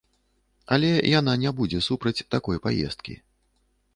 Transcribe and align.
Але 0.77 0.89
яна 1.19 1.35
не 1.43 1.51
будзе 1.59 1.79
супраць 1.89 2.25
такой 2.37 2.57
паездкі. 2.65 3.13